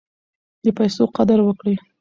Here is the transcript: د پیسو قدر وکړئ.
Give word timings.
د 0.63 0.65
پیسو 0.77 1.03
قدر 1.17 1.39
وکړئ. 1.43 1.75